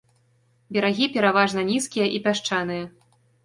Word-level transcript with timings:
Берагі 0.77 1.11
пераважна 1.19 1.67
нізкія 1.71 2.11
і 2.17 2.25
пясчаныя. 2.27 2.85